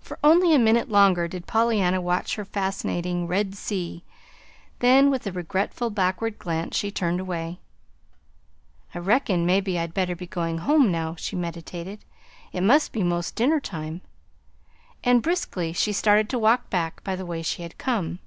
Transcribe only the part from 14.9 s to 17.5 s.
And briskly she started to walk back by the way